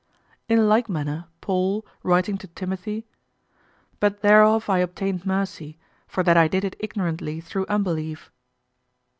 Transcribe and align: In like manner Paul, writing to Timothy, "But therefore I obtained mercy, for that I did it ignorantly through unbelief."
In 0.49 0.67
like 0.67 0.89
manner 0.89 1.25
Paul, 1.41 1.85
writing 2.01 2.35
to 2.39 2.47
Timothy, 2.47 3.05
"But 3.99 4.21
therefore 4.23 4.75
I 4.75 4.79
obtained 4.79 5.27
mercy, 5.27 5.77
for 6.07 6.23
that 6.23 6.35
I 6.37 6.47
did 6.47 6.63
it 6.65 6.75
ignorantly 6.79 7.39
through 7.39 7.67
unbelief." 7.69 8.31